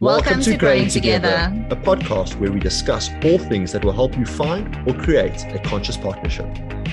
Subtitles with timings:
[0.00, 1.52] Welcome, to Growing Together.
[1.70, 5.58] a podcast where we discuss all things that will help you find or create a
[5.58, 6.46] conscious partnership.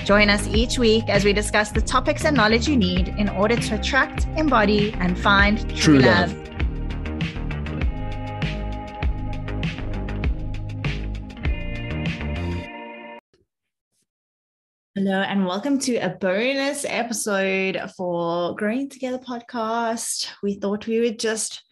[0.04, 3.54] Join us each week as we discuss the topics and knowledge you need in order
[3.54, 6.32] to attract, embody, and find true, True love.
[6.32, 6.42] love.
[14.96, 20.28] Hello, and welcome to a bonus episode for Growing Together podcast.
[20.42, 21.62] We thought we would just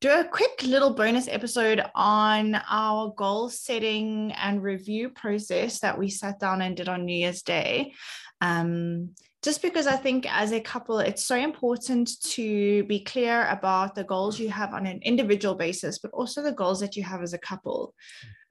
[0.00, 6.08] do a quick little bonus episode on our goal setting and review process that we
[6.08, 7.94] sat down and did on New Year's Day.
[8.40, 9.10] Um,
[9.42, 14.04] just because I think as a couple, it's so important to be clear about the
[14.04, 17.32] goals you have on an individual basis, but also the goals that you have as
[17.32, 17.94] a couple.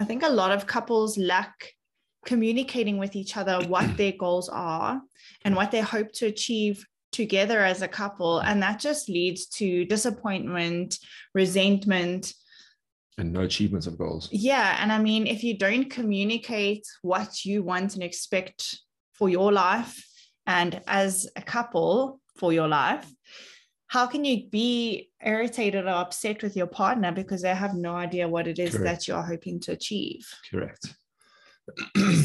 [0.02, 1.74] I think a lot of couples lack
[2.26, 5.02] communicating with each other what their goals are
[5.46, 8.40] and what they hope to achieve together as a couple.
[8.40, 10.98] And that just leads to disappointment,
[11.34, 12.34] resentment.
[13.18, 14.30] And no achievements of goals.
[14.32, 14.78] Yeah.
[14.80, 18.78] And I mean, if you don't communicate what you want and expect
[19.14, 20.06] for your life
[20.46, 23.10] and as a couple for your life,
[23.88, 28.28] how can you be irritated or upset with your partner because they have no idea
[28.28, 28.84] what it is Correct.
[28.84, 30.28] that you're hoping to achieve?
[30.52, 30.94] Correct.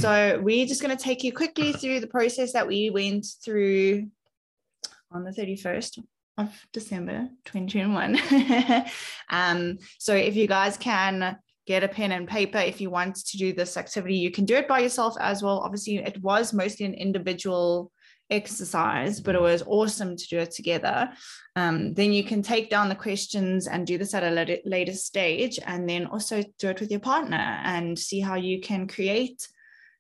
[0.00, 4.08] so we're just going to take you quickly through the process that we went through
[5.14, 5.98] on the 31st
[6.38, 8.18] of December 2021.
[9.30, 13.36] um, so if you guys can get a pen and paper if you want to
[13.38, 15.58] do this activity, you can do it by yourself as well.
[15.60, 17.92] Obviously, it was mostly an individual
[18.30, 21.10] exercise, but it was awesome to do it together.
[21.54, 24.94] Um, then you can take down the questions and do this at a later, later
[24.94, 29.46] stage, and then also do it with your partner and see how you can create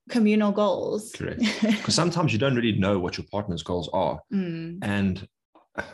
[0.08, 1.12] communal goals.
[1.14, 1.40] Correct.
[1.62, 4.20] Because sometimes you don't really know what your partner's goals are.
[4.32, 5.28] Mm, And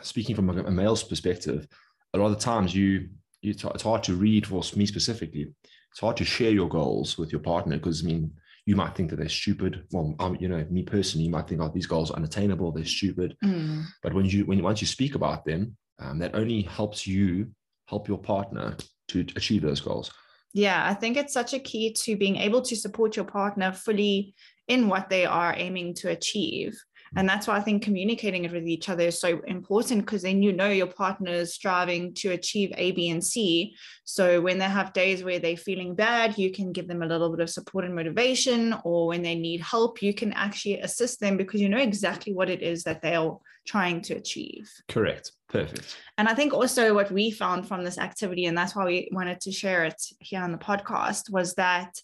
[0.01, 1.67] speaking from a, a male's perspective,
[2.13, 3.09] a lot of times you,
[3.41, 5.53] you it's it's hard to read for me specifically.
[5.91, 8.31] It's hard to share your goals with your partner because I mean
[8.65, 9.85] you might think that they're stupid.
[9.91, 12.85] Well, um, you know, me personally, you might think, oh, these goals are unattainable, they're
[12.85, 13.35] stupid.
[13.43, 17.51] mm, But when you when once you speak about them, um, that only helps you
[17.87, 18.75] help your partner
[19.09, 20.11] to achieve those goals.
[20.53, 24.33] Yeah, I think it's such a key to being able to support your partner fully
[24.67, 26.79] in what they are aiming to achieve.
[27.15, 30.41] And that's why I think communicating it with each other is so important because then
[30.41, 33.75] you know your partner is striving to achieve A, B, and C.
[34.03, 37.29] So when they have days where they're feeling bad, you can give them a little
[37.29, 38.75] bit of support and motivation.
[38.83, 42.49] Or when they need help, you can actually assist them because you know exactly what
[42.49, 43.31] it is that they're
[43.65, 44.71] trying to achieve.
[44.87, 45.31] Correct.
[45.47, 45.97] Perfect.
[46.17, 49.41] And I think also what we found from this activity, and that's why we wanted
[49.41, 51.99] to share it here on the podcast, was that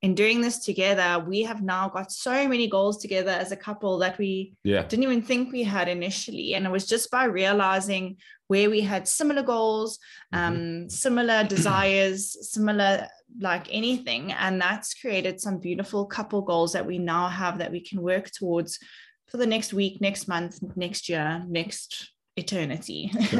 [0.00, 3.98] in doing this together, we have now got so many goals together as a couple
[3.98, 4.82] that we Yeah.
[4.86, 6.54] didn't even think we had initially.
[6.54, 9.98] And it was just by realizing where we had similar goals,
[10.32, 13.08] um, similar desires, similar
[13.40, 14.32] like anything.
[14.32, 18.30] And that's created some beautiful couple goals that we now have that we can work
[18.30, 18.78] towards
[19.26, 23.10] for the next week, next month, next year, next eternity.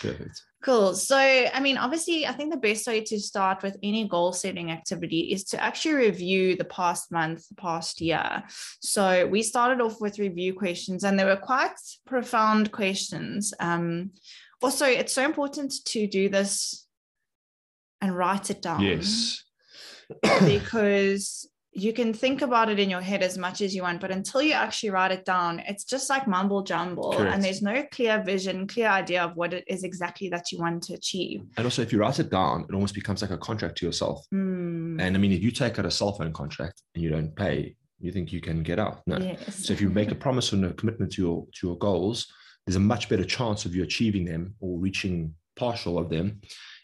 [0.00, 0.42] Perfect.
[0.62, 0.94] Cool.
[0.94, 4.70] So, I mean, obviously, I think the best way to start with any goal setting
[4.70, 8.42] activity is to actually review the past month, the past year.
[8.80, 11.72] So, we started off with review questions, and they were quite
[12.06, 13.54] profound questions.
[13.58, 14.10] Um,
[14.62, 16.86] also, it's so important to do this
[18.02, 19.42] and write it down Yes.
[20.44, 24.10] because you can think about it in your head as much as you want, but
[24.10, 27.32] until you actually write it down, it's just like mumble jumble, Correct.
[27.32, 30.82] and there's no clear vision, clear idea of what it is exactly that you want
[30.84, 31.42] to achieve.
[31.56, 34.26] And also, if you write it down, it almost becomes like a contract to yourself.
[34.34, 37.34] Mm, And I mean, if you take out a cell phone contract and you don't
[37.36, 39.02] pay, you think you can get out.
[39.06, 39.18] No.
[39.18, 39.64] yes.
[39.66, 42.26] So if you make a promise and a commitment to your to your goals,
[42.66, 46.40] there's a much better chance of you achieving them or reaching partial of them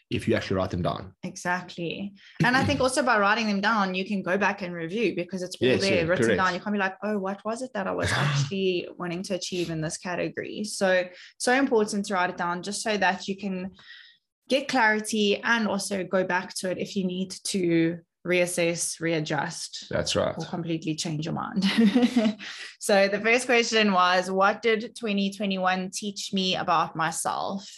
[0.09, 1.13] if you actually write them down.
[1.23, 2.13] exactly.
[2.43, 5.41] And I think also by writing them down, you can go back and review because
[5.43, 6.37] it's all Yes, there yeah, written correct.
[6.37, 6.53] down.
[6.53, 9.69] You can't be like, oh, what was it that I was actually wanting to achieve
[9.69, 10.63] in this category?
[10.63, 11.05] So,
[11.37, 13.71] so important to write it down just so that you can
[14.49, 20.15] get clarity and also go back to it if you need to reassess, readjust, That's
[20.15, 20.35] right.
[20.37, 21.63] or completely change your mind.
[22.79, 27.69] so the first question was, what did 2021 teach me about myself?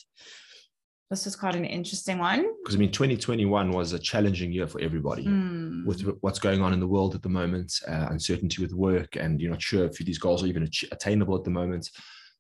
[1.10, 2.46] This was quite an interesting one.
[2.64, 5.24] Because I mean, 2021 was a challenging year for everybody.
[5.24, 5.84] Hmm.
[5.86, 9.42] With what's going on in the world at the moment, uh, uncertainty with work, and
[9.42, 11.90] you're not sure if these goals are even attainable at the moment.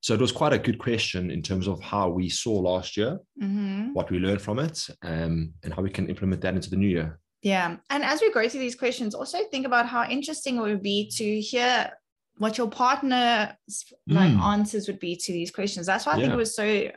[0.01, 3.19] So it was quite a good question in terms of how we saw last year,
[3.41, 3.93] Mhm.
[3.93, 6.87] what we learned from it, um, and how we can implement that into the new
[6.87, 7.19] year.
[7.41, 7.77] Yeah.
[7.89, 11.09] And as we go through these questions, also think about how interesting it would be
[11.17, 11.91] to hear
[12.37, 14.41] what your partner's like Mm.
[14.41, 15.87] answers would be to these questions.
[15.87, 16.91] That's why I think it was so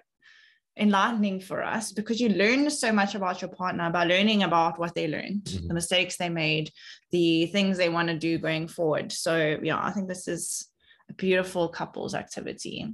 [0.76, 4.94] enlightening for us because you learn so much about your partner by learning about what
[4.94, 5.68] they learned, Mhm.
[5.68, 6.70] the mistakes they made,
[7.10, 9.12] the things they want to do going forward.
[9.12, 10.68] So, yeah, I think this is
[11.10, 12.86] a beautiful couples activity.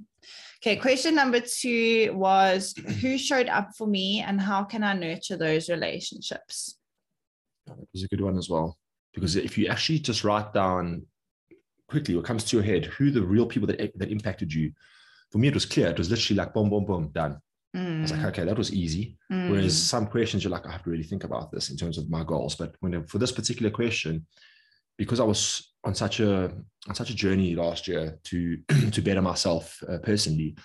[0.60, 5.36] Okay, question number two was Who showed up for me and how can I nurture
[5.36, 6.76] those relationships?
[7.66, 8.76] That was a good one as well.
[9.14, 11.06] Because if you actually just write down
[11.88, 14.72] quickly what comes to your head, who the real people that, that impacted you,
[15.30, 15.88] for me, it was clear.
[15.88, 17.38] It was literally like boom, boom, boom, done.
[17.98, 19.16] I was like, Mm, okay, that was easy.
[19.32, 21.98] mm, Whereas some questions, you're like, I have to really think about this in terms
[21.98, 22.54] of my goals.
[22.54, 24.26] But when for this particular question,
[24.96, 26.52] because I was on such a
[26.88, 28.58] on such a journey last year to
[28.92, 30.56] to better myself uh, personally,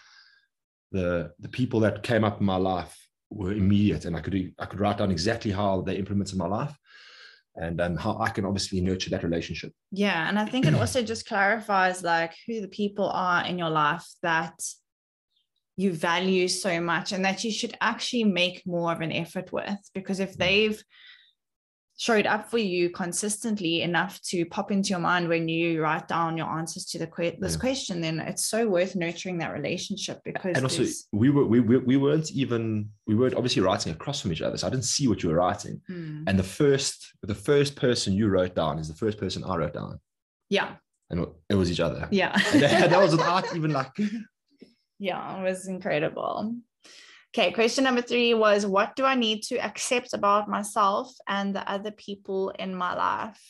[0.92, 2.96] the the people that came up in my life
[3.30, 6.76] were immediate, and I could I could write down exactly how they implemented my life,
[7.56, 9.72] and um, how I can obviously nurture that relationship.
[9.92, 10.28] yeah.
[10.30, 14.06] And I think it also just clarifies like who the people are in your life
[14.22, 14.54] that
[15.78, 19.80] you value so much and that you should actually make more of an effort with.
[19.94, 20.82] Because if they've
[21.96, 26.36] showed up for you consistently enough to pop into your mind when you write down
[26.36, 27.60] your answers to the que- this Yeah.
[27.60, 31.78] question, then it's so worth nurturing that relationship because And also, we were we, we
[31.78, 35.08] we weren't even we weren't obviously writing across from each other, so I didn't see
[35.08, 35.82] what you were writing.
[35.88, 36.24] Hmm.
[36.28, 39.74] And the first the first person you wrote down is the first person I wrote
[39.74, 40.00] down,
[40.50, 40.76] yeah,
[41.12, 42.08] and it- it was each other.
[42.12, 42.34] yeah.
[42.54, 43.92] And that, that was without even like
[45.00, 46.56] Yeah, it was incredible.
[47.36, 51.70] Okay, question number three was What do I need to accept about myself and the
[51.70, 53.42] other people in my life?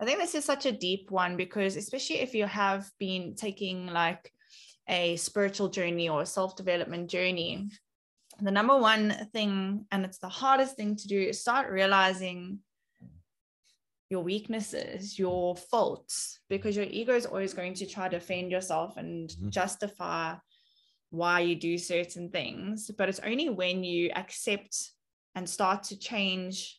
[0.00, 3.88] I think this is such a deep one because, especially if you have been taking
[3.88, 4.32] like
[4.88, 7.68] a spiritual journey or a self development journey,
[8.40, 12.60] the number one thing, and it's the hardest thing to do, is start realizing
[14.10, 18.96] your weaknesses, your faults, because your ego is always going to try to defend yourself
[18.96, 19.50] and Mhm.
[19.50, 20.36] justify
[21.10, 22.90] why you do certain things.
[22.96, 24.92] But it's only when you accept
[25.34, 26.78] and start to change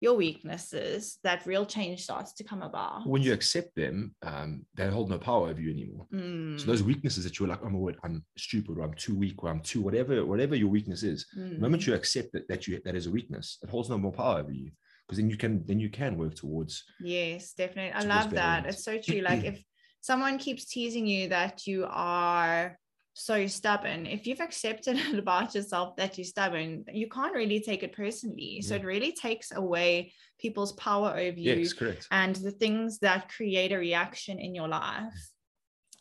[0.00, 3.06] your weaknesses that real change starts to come about.
[3.06, 6.06] when you accept them, um, they hold no power over you anymore.
[6.12, 9.14] Mm, So those weaknesses that you're like, oh my word, I'm stupid, or I'm too
[9.14, 11.26] weak, or I'm too whatever, whatever your weakness is.
[11.32, 11.58] The mm.
[11.60, 14.40] moment you accept that that you that is a weakness, it holds no more power
[14.40, 14.70] over you.
[15.06, 17.92] Because then you can then you can work towards Yes, definitely.
[17.92, 18.66] I love that.
[18.66, 19.22] It's so true.
[19.30, 19.62] Like if
[20.00, 22.78] someone keeps teasing you that you are
[23.18, 27.82] so stubborn, if you've accepted it about yourself that you're stubborn, you can't really take
[27.82, 28.60] it personally.
[28.60, 28.80] So Yeah.
[28.82, 32.06] it really takes away people's power over you yes, correct.
[32.10, 35.30] and the things that create a reaction in your life.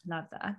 [0.06, 0.58] Love that.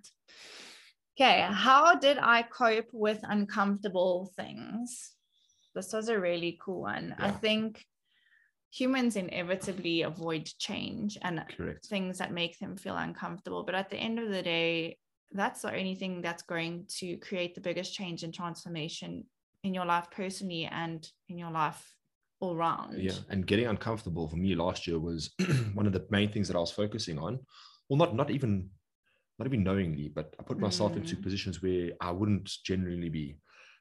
[1.20, 5.12] Okay, how did I cope with uncomfortable things?
[5.75, 7.14] This was a really cool one.
[7.19, 7.85] I think
[8.70, 11.85] humans inevitably avoid change and Correct.
[11.85, 13.62] things that make them feel uncomfortable.
[13.62, 14.97] But at the end of the day,
[15.32, 19.25] that's the only thing that's going to create the biggest change and transformation
[19.64, 21.94] in your life personally and in your life
[22.40, 22.99] all round.
[22.99, 25.31] Yeah, and getting uncomfortable for me last year was
[25.75, 27.40] one of the main things that I was focusing on.
[27.88, 28.70] Well, not not even
[29.38, 31.23] not even knowingly, but I put myself into Mm.
[31.23, 33.37] positions where I wouldn't genuinely be.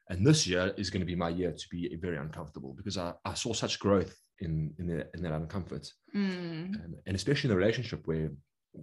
[0.09, 3.13] And this year is going to be my year to be very uncomfortable because I,
[3.23, 7.53] I saw such growth in in, the, in that uncomfort, Mm, um, and especially in
[7.55, 8.31] the relationship where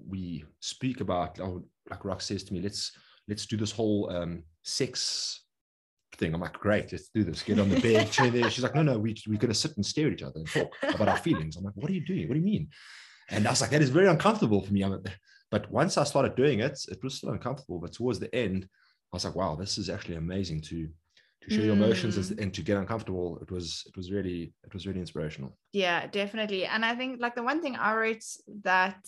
[0.09, 2.93] we speak about, oh, like Rock says to me, let's
[3.29, 5.43] let's do this whole um, sex
[6.17, 6.35] thing.
[6.35, 7.43] I'm like, great, let's do this.
[7.43, 8.51] Get on the bed, chair there.
[8.51, 10.49] She's like, no, no, we, we're going to sit and stare at each other and
[10.49, 11.57] talk about our feelings.
[11.57, 12.29] I'm like, what are you doing?
[12.29, 12.69] What do you mean?
[13.31, 14.83] And I was like, that is very uncomfortable for me.
[14.83, 15.03] I'm,
[15.51, 17.79] but once I started doing it, it was still uncomfortable.
[17.79, 18.69] But towards the end,
[19.13, 20.89] I was like, wow, this is actually amazing to
[21.43, 23.39] to share your emotions and, and to get uncomfortable.
[23.43, 25.57] It was it was really it was really inspirational.
[25.73, 26.65] yeah, definitely.
[26.67, 28.25] And I think like the one thing I wrote
[28.63, 29.01] that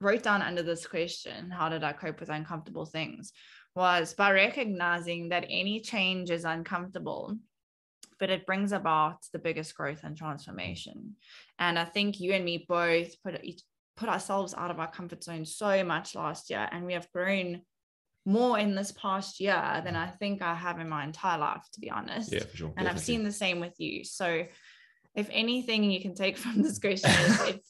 [0.00, 3.32] wrote down under this question, how did I cope with uncomfortable things?
[3.74, 7.36] Was by recognizing that any change is uncomfortable,
[8.18, 11.16] but it brings about the biggest growth and transformation.
[11.58, 13.62] And I think you and me both put each
[13.96, 17.62] put ourselves out of our comfort zone so much last year, and we have grown
[18.26, 21.80] more in this past year than I think I have in my entire life, to
[21.80, 22.72] be honest Yeah, for sure.
[22.76, 24.04] and I've seen the same with you.
[24.04, 24.44] So,
[25.14, 27.60] if anything you can take from this question is if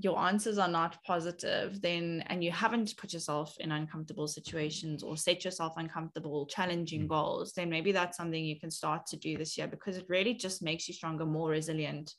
[0.00, 5.16] your answers are not positive, then and you haven't put yourself in uncomfortable situations or
[5.16, 7.08] set yourself uncomfortable, challenging Mm.
[7.08, 10.34] goals, then maybe that's something you can start to do this year because it really
[10.34, 12.14] just makes you stronger, more resilient,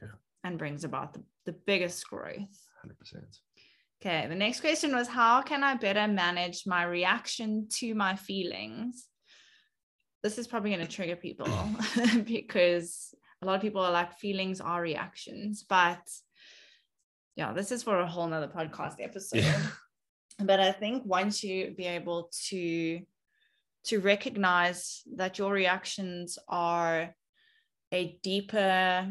[0.00, 0.14] Yeah.
[0.44, 2.56] and brings about the, the biggest growth.
[2.80, 3.38] hundred percent.
[4.02, 9.08] Okay, the next question was How can I better manage my reaction to my feelings?
[10.22, 11.46] This is probably going to trigger people
[12.24, 15.64] because a lot of people are like, feelings are reactions.
[15.68, 16.00] But
[17.36, 19.44] yeah, this is for a whole nother podcast episode.
[19.44, 19.62] Yeah.
[20.42, 23.00] But I think once you be able to
[23.84, 27.14] to recognize that your reactions are
[27.92, 29.10] a deeper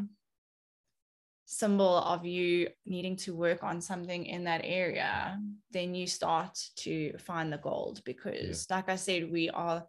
[1.45, 5.39] symbol of you needing to work on something in that area,
[5.71, 8.01] then you start to find the gold.
[8.05, 8.75] Because, yeah.
[8.75, 9.83] like I said, we are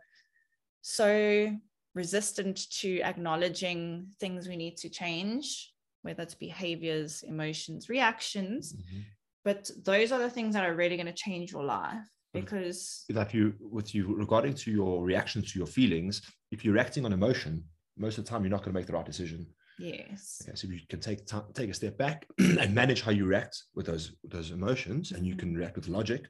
[0.80, 1.54] so
[1.94, 8.73] resistant to acknowledging things we need to change, whether it's behaviors, emotions, reactions.
[8.73, 9.00] Mm-hmm.
[9.45, 13.35] But those are the things that are really going to change your life because that
[13.35, 17.64] you with you regarding to your reactions to your feelings if you're reacting on emotion
[17.97, 19.47] most of the time you're not going to make the right decision.
[19.78, 20.42] Yes.
[20.42, 23.25] Okay so if you can take time take a step back and manage how you
[23.25, 26.26] react with those those emotions and you can react with logic.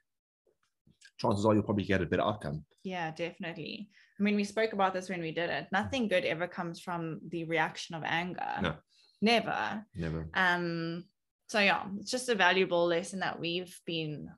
[1.19, 2.65] Chances are you'll probably get a better outcome.
[2.83, 3.91] Yeah definitely.
[4.19, 5.67] I mean we spoke about this when we did it.
[5.73, 8.55] Nothing good ever comes from the reaction of anger.
[8.63, 8.75] No
[9.21, 11.05] never never um
[11.47, 14.31] so yeah it's just a valuable lesson that we've been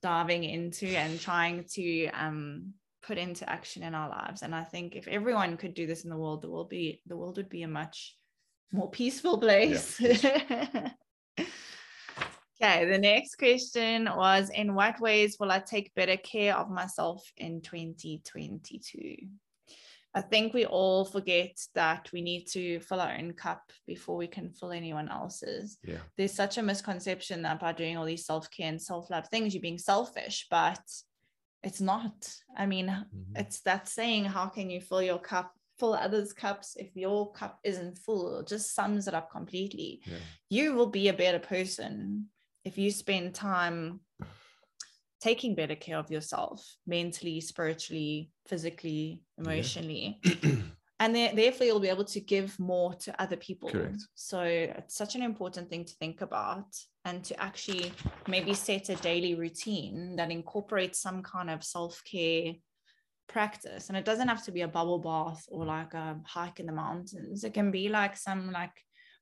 [0.00, 2.72] diving into and trying to um,
[3.02, 4.42] put into action in our lives.
[4.42, 7.16] And I think if everyone could do this in the world, the world be the
[7.16, 8.16] world would be a much
[8.72, 10.00] more peaceful place.
[10.00, 10.90] Yeah.
[12.60, 17.24] okay, the next question was In what ways will I take better care of myself
[17.36, 19.16] in 2022?
[20.14, 24.26] I think we all forget that we need to fill our own cup before we
[24.26, 25.78] can fill anyone else's.
[25.84, 25.98] Yeah.
[26.16, 29.54] There's such a misconception that by doing all these self care and self love things,
[29.54, 30.80] you're being selfish, but
[31.62, 32.32] it's not.
[32.56, 33.36] I mean, mm-hmm.
[33.36, 37.58] it's that saying, how can you fill your cup, fill others' cups if your cup
[37.62, 38.42] isn't full?
[38.42, 40.00] Just sums it up completely.
[40.04, 40.16] Yeah.
[40.48, 42.26] You will be a better person
[42.64, 44.00] if you spend time
[45.20, 50.20] taking better care of yourself mentally, spiritually, physically, emotionally.
[50.22, 50.56] Yeah.
[51.00, 53.70] and then, therefore, you'll be able to give more to other people.
[53.70, 54.02] Correct.
[54.14, 56.66] So it's such an important thing to think about
[57.04, 57.92] and to actually
[58.28, 62.54] maybe set a daily routine that incorporates some kind of self care
[63.28, 63.88] practice.
[63.88, 66.72] And it doesn't have to be a bubble bath or like a hike in the
[66.72, 67.44] mountains.
[67.44, 68.72] It can be like some like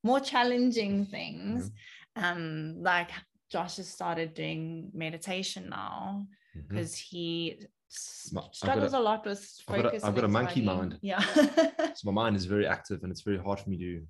[0.03, 2.25] more challenging things, mm-hmm.
[2.25, 3.11] um, like
[3.51, 6.27] Josh has started doing meditation now
[6.69, 7.17] because mm-hmm.
[7.17, 9.67] he struggles a, a, lot with focus.
[9.69, 10.99] I've got a, I've got a monkey mind.
[11.03, 11.21] Yeah.
[11.21, 14.03] so my mind is very active and it's very hard for me to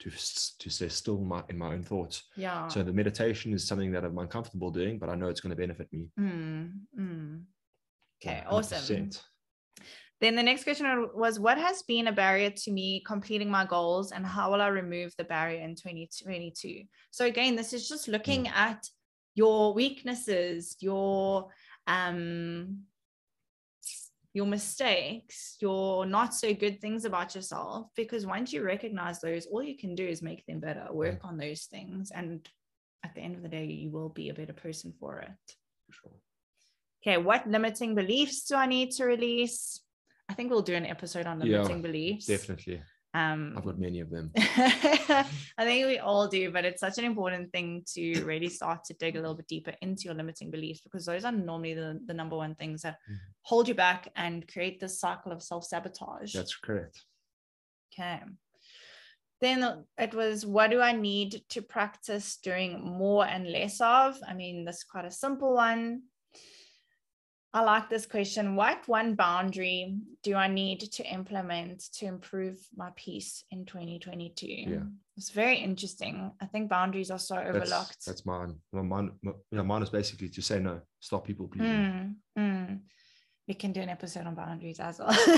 [0.00, 2.24] to to stay still in my, in my own thoughts.
[2.36, 2.68] Yeah.
[2.68, 5.56] So the meditation is something that I'm uncomfortable doing, but I know it's going to
[5.56, 6.08] benefit me.
[6.18, 7.42] Mm, mm.
[8.22, 8.52] Okay, 100%.
[8.52, 9.10] awesome.
[10.22, 14.12] Then the next question was What has been a barrier to me completing my goals,
[14.12, 16.84] and how will I remove the barrier in 2022?
[17.10, 18.52] So, again, this is just looking mm.
[18.52, 18.88] at
[19.34, 21.48] your weaknesses, your
[21.88, 22.82] um,
[24.32, 27.88] your mistakes, your not so good things about yourself.
[27.96, 31.28] Because once you recognize those, all you can do is make them better, work mm.
[31.28, 32.12] on those things.
[32.14, 32.48] And
[33.04, 35.56] at the end of the day, you will be a better person for it.
[35.90, 36.12] Sure.
[37.04, 39.80] Okay, what limiting beliefs do I need to release?
[40.32, 42.24] I think we'll do an episode on limiting yeah, beliefs.
[42.24, 42.80] Definitely.
[43.12, 44.30] Um, I've got many of them.
[44.36, 45.26] I
[45.58, 49.16] think we all do, but it's such an important thing to really start to dig
[49.16, 52.34] a little bit deeper into your limiting beliefs because those are normally the, the number
[52.34, 53.16] one things that mm-hmm.
[53.42, 56.32] hold you back and create this cycle of self sabotage.
[56.32, 57.02] That's correct.
[57.92, 58.22] Okay.
[59.42, 64.16] Then it was, what do I need to practice doing more and less of?
[64.26, 66.04] I mean, this is quite a simple one.
[67.54, 68.56] I like this question.
[68.56, 74.46] What one boundary do I need to implement to improve my peace in 2022?
[74.46, 74.78] Yeah.
[75.18, 76.32] It's very interesting.
[76.40, 77.68] I think boundaries are so overlooked.
[77.68, 78.56] That's, that's mine.
[78.72, 82.16] Well, mine, you know, mine is basically to say no, stop people pleasing.
[82.38, 82.80] Mm, mm.
[83.46, 85.10] We can do an episode on boundaries as well.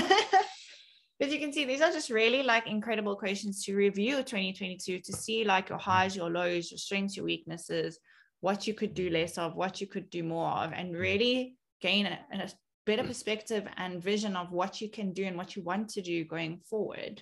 [1.19, 5.11] but you can see these are just really like incredible questions to review 2022 to
[5.11, 7.99] see like your highs, your lows, your strengths, your weaknesses,
[8.39, 12.05] what you could do less of, what you could do more of, and really gain
[12.05, 12.49] a, a
[12.85, 13.07] better mm.
[13.07, 16.59] perspective and vision of what you can do and what you want to do going
[16.69, 17.21] forward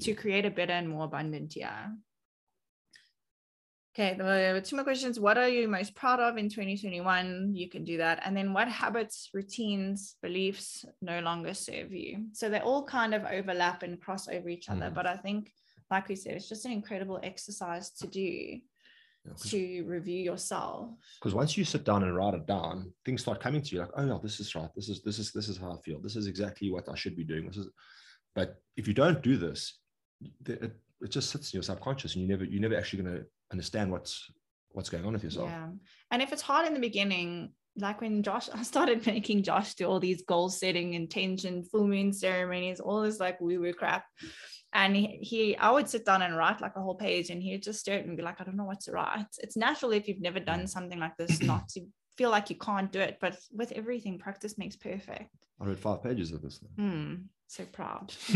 [0.00, 1.90] to create a better and more abundant year.
[3.92, 5.18] Okay, the two more questions.
[5.18, 7.54] What are you most proud of in 2021?
[7.54, 8.22] You can do that.
[8.24, 12.26] And then what habits, routines, beliefs no longer serve you?
[12.32, 14.90] So they all kind of overlap and cross over each other.
[14.90, 14.94] Mm.
[14.94, 15.52] But I think,
[15.90, 18.60] like we said, it's just an incredible exercise to do
[19.44, 20.90] to review yourself.
[21.20, 23.90] Because once you sit down and write it down things start coming to you like
[23.96, 24.70] oh no this is right.
[24.74, 26.00] This is this is this is how i feel.
[26.00, 27.46] This is exactly what i should be doing.
[27.46, 27.68] This is
[28.34, 29.78] but if you don't do this
[30.46, 33.26] it, it just sits in your subconscious and you never you're never actually going to
[33.52, 34.30] understand what's
[34.72, 35.48] what's going on with yourself.
[35.48, 35.68] Yeah.
[36.10, 39.86] And if it's hard in the beginning like when Josh, I started making Josh do
[39.86, 44.04] all these goal setting, intention, full moon ceremonies, all this like woo woo crap
[44.72, 47.62] and he, he, i would sit down and write like a whole page and he'd
[47.62, 49.92] just stare at me and be like i don't know what to write it's natural
[49.92, 51.80] if you've never done something like this not to
[52.20, 53.16] feel like you can't do it.
[53.18, 55.30] But with everything, practice makes perfect.
[55.58, 56.60] I read five pages of this.
[56.76, 57.14] Hmm,
[57.46, 58.12] so proud.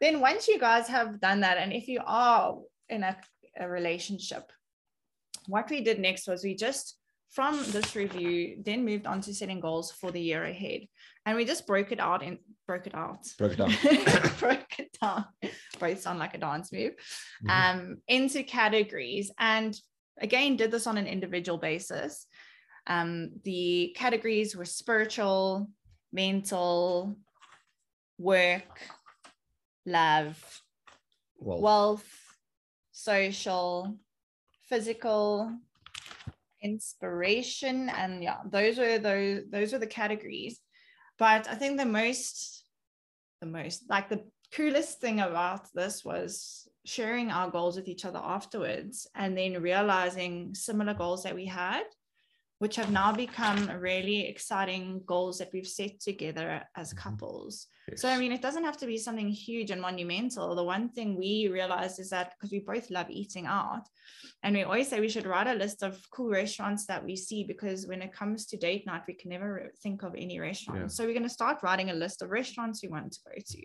[0.00, 3.16] then once you guys have done that, and if you are in a,
[3.58, 4.52] a relationship,
[5.48, 6.96] what we did next was we just
[7.30, 10.82] from this review then moved on to setting goals for the year ahead.
[11.24, 13.24] And we just broke it out and broke it out.
[13.38, 13.70] Broke it down.
[14.40, 15.26] broke it down.
[15.78, 16.92] Both sound like a dance move.
[17.44, 17.50] Mhm.
[17.50, 19.30] um into categories.
[19.38, 19.78] And
[20.20, 22.26] again did this on an individual basis.
[22.86, 25.70] Um the categories were spiritual
[26.12, 27.16] mental
[28.18, 28.80] work
[29.86, 30.62] love
[31.38, 32.08] well, wealth,
[32.92, 33.96] social,
[34.68, 35.56] physical,
[36.62, 40.60] inspiration, and yeah, those were those those were the categories.
[41.18, 42.64] But I think the most,
[43.40, 48.20] the most like the coolest thing about this was sharing our goals with each other
[48.22, 51.84] afterwards, and then realizing similar goals that we had,
[52.60, 56.98] which have now become really exciting goals that we've set together as Mhm.
[56.98, 57.66] couples.
[57.88, 58.02] yes.
[58.02, 60.54] So, I mean, it doesn't have to be something huge and monumental.
[60.54, 63.88] The one thing we realized is that because we both love eating out,
[64.42, 67.44] and we always say we should write a list of cool restaurants that we see
[67.44, 70.92] because when it comes to date night, we can never think of any restaurants.
[70.92, 70.96] Yeah.
[70.96, 73.62] So, we're going to start writing a list of restaurants we want to go to.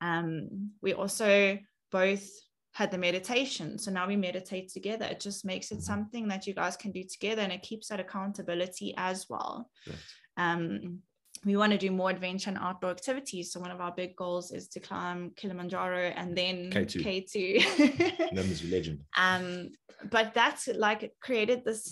[0.00, 1.56] Um, we also
[1.92, 2.28] both
[2.78, 3.68] had the meditation.
[3.82, 5.06] So now we meditate together.
[5.06, 5.88] It just makes it Mhm.
[5.92, 9.54] something that you guys can do together and it keeps that accountability as well
[9.90, 10.04] Right.
[10.44, 11.02] um,
[11.44, 13.46] we want to do more adventure and outdoor activities.
[13.50, 16.96] So one of our big goals is to climb Kilimanjaro and then K2.
[17.04, 17.36] K2.
[18.36, 18.98] Known as legend.
[19.26, 19.44] um,
[20.14, 21.82] but that's like created this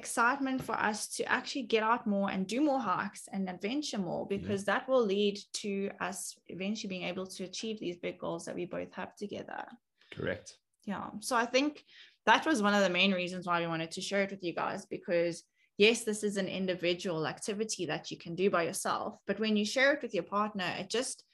[0.00, 4.26] excitement for us to actually get out more and do more hikes and adventure more
[4.26, 8.54] because that will lead to us eventually being able to achieve these big goals that
[8.60, 9.62] we both have together
[10.16, 10.56] Correct.
[10.84, 11.84] yeah so i think
[12.26, 14.54] that was one of the main reasons why we wanted to share it with you
[14.54, 15.42] guys because
[15.78, 19.64] yes this is an individual activity that you can do by yourself but when you
[19.64, 21.24] share it with your partner it just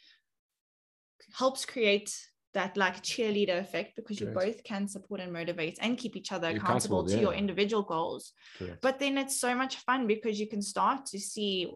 [1.37, 2.11] helps create
[2.55, 6.49] that like cheerleader effect because you both can support and motivate and keep each other
[6.49, 8.81] accountable accountable, to your individual goals Correct.
[8.81, 11.71] but then it's so much fun because you can start to see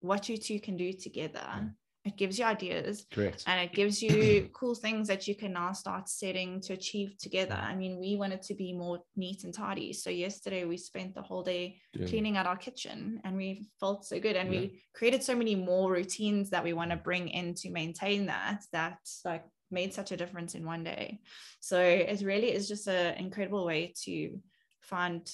[0.00, 1.68] what you two can do together Yeah.
[2.04, 3.44] It gives you ideas Correct.
[3.46, 7.54] and it gives you cool things that you can now start setting to achieve together.
[7.60, 9.92] I mean, we wanted to be more neat and tidy.
[9.92, 14.06] So yesterday we spent the whole day Doing- cleaning out our kitchen and we felt
[14.06, 14.34] so good.
[14.36, 14.60] And Yeah.
[14.60, 18.62] we created so many more routines that we want to bring in to maintain that,
[18.72, 21.20] that's like made such a difference in one day.
[21.60, 24.40] So it really is just an incredible way to
[24.80, 25.30] find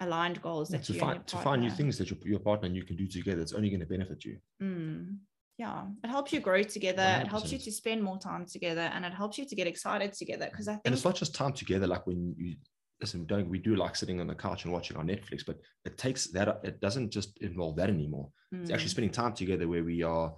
[0.00, 2.66] aligned goals Yeah, that to you find to find new things that your, your partner
[2.66, 3.42] and you can do together.
[3.42, 4.38] It's only going to benefit you.
[4.62, 5.16] Mm,
[5.58, 7.18] yeah, it helps you grow together.
[7.20, 10.12] It helps you to spend more time together, and it helps you to get excited
[10.12, 10.46] together.
[10.46, 11.86] Because I think And it's not just time together.
[11.86, 12.56] Like when you
[13.00, 15.98] listen, don't we do like sitting on the couch and watching on Netflix, but it
[15.98, 16.60] takes that.
[16.62, 18.30] It doesn't just involve that anymore.
[18.62, 20.34] It's actually Mm, spending time together where we are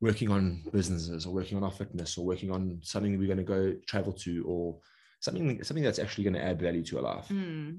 [0.00, 3.36] working on businesses or working on our fitness or working on something that we're going
[3.36, 4.78] to go travel to or
[5.20, 7.30] something something that's actually going to add value to our life.
[7.30, 7.76] mm,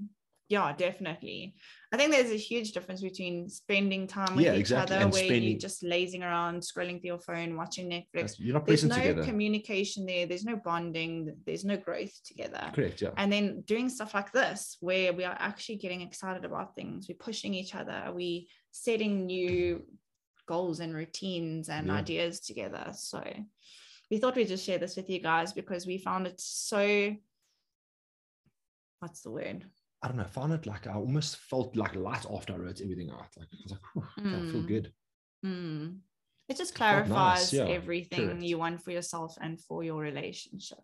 [0.52, 1.56] yeah, definitely.
[1.94, 5.14] I think there's a huge difference between spending time with Yeah, each exactly, other, and
[5.14, 8.36] where you're just lazing around, scrolling through your phone, watching Netflix.
[8.38, 9.24] You're not There's no together.
[9.24, 10.26] communication there.
[10.26, 11.36] There's no bonding.
[11.46, 12.72] There's no growth together.
[12.74, 13.02] Correct.
[13.02, 13.10] Yeah.
[13.18, 17.16] and then doing stuff like this where we are actually getting excited about things we're
[17.16, 19.84] pushing each other we setting new mm-hmm.
[20.48, 21.94] goals and routines and Yeah.
[21.96, 23.22] ideas together so
[24.10, 27.16] we thought we'd just share this with you guys because we found it so
[29.00, 29.66] what's the word
[30.04, 30.24] I don't know.
[30.24, 33.28] I found it like I almost felt like light after I wrote everything out.
[33.38, 34.68] Like I was like, "Whew, okay, I feel Mm.
[34.68, 34.94] good.
[35.44, 35.88] Hmm.
[36.50, 38.44] it just felt nice, clarifies yeah, everything correct.
[38.44, 40.84] you want for yourself and for your relationship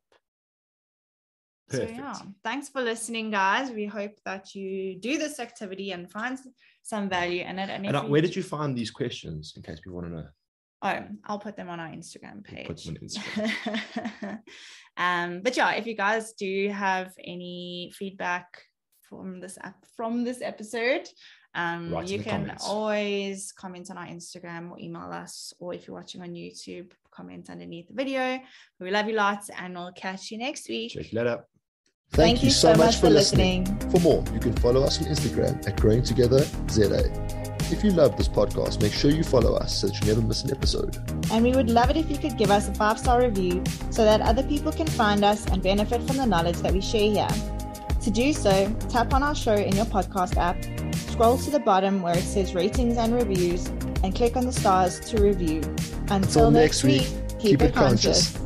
[1.70, 1.96] Perfect.
[1.98, 3.72] So yeah, thanks for listening, guys.
[3.72, 6.40] We hope that you do this activity and find
[6.84, 7.70] some value in it.
[7.70, 9.54] And, And uh, where did you find these questions?
[9.58, 10.28] In case people want to know.
[10.84, 12.68] Oh, I'll put them on our Instagram We'll page.
[12.68, 14.40] put them on Instagram.
[14.98, 18.48] um, but yeah, if you guys do have any feedback
[19.10, 21.08] from this app from this episode,
[21.56, 22.66] um, Write you can comments.
[22.68, 27.50] always comment on our Instagram or email us, or if you're watching on YouTube, comment
[27.50, 28.40] underneath the video.
[28.80, 30.92] We love you lots, and we'll catch you next week.
[30.92, 31.46] Check that out.
[32.12, 33.66] Thank you so much for listening.
[33.92, 36.40] For more, you can follow us on Instagram at Growing Together
[36.70, 37.04] ZA.
[37.70, 40.44] If you love this podcast, make sure you follow us so that you never miss
[40.46, 40.96] an episode.
[41.32, 44.06] And we would love it if you could give us a five star review so
[44.06, 47.57] that other people can find us and benefit from the knowledge that we share here.
[48.08, 50.56] To do so, tap on our show in your podcast app,
[51.12, 53.68] scroll to the bottom where it says ratings and reviews,
[54.02, 55.58] and click on the stars to review.
[56.08, 58.40] Until, Until next week, week, keep it conscious.